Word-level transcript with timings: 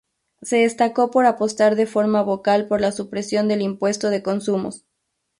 Se 0.41 0.55
destacó 0.57 1.11
por 1.11 1.27
apostar 1.27 1.75
de 1.75 1.85
forma 1.85 2.23
vocal 2.23 2.67
por 2.67 2.81
la 2.81 2.91
supresión 2.91 3.47
del 3.47 3.61
impuesto 3.61 4.09
de 4.09 4.23
consumos. 4.23 4.87